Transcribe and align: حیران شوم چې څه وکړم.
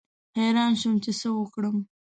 حیران 0.37 0.73
شوم 0.81 0.95
چې 1.03 1.11
څه 1.19 1.27
وکړم. 1.33 1.77